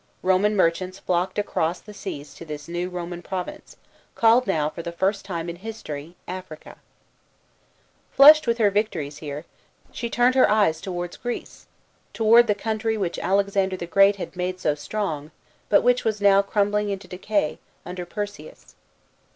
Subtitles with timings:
[0.23, 3.77] Roman merchants flocked across the seas to this new Roman province,
[4.15, 6.77] called now for the first time in history Africa.
[8.11, 9.45] Flushed with her victories here,
[9.91, 11.67] she turned her eyes towards Greece
[12.13, 15.29] toward the country, which Alexander the Great had made so strong,
[15.69, 15.85] but 174 STORY OF PERSEUS.
[15.85, 15.85] [B.C.
[15.85, 15.85] 168.
[15.85, 18.75] which was now crumbling into decay, under one Perseus.